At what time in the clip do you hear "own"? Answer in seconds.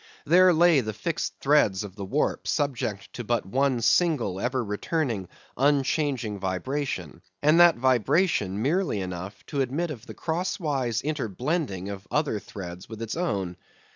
13.15-13.57